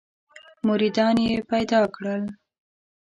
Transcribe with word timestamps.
مریدان 0.67 1.15
یې 1.25 1.35
پیدا 1.51 1.79
کړل. 1.95 2.23